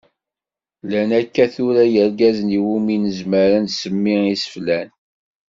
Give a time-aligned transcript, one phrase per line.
[0.83, 4.89] Llan akka tura yirgazen iwumi nezmer ad nsemmi iseflan.